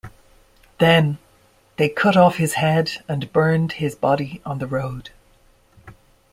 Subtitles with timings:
[0.79, 1.19] Then
[1.77, 5.11] they cut off his head and burned his body on the road.